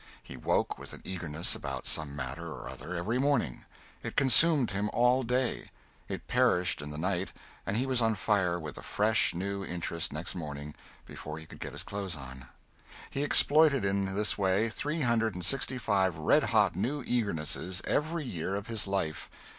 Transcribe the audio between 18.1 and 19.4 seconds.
year of his life.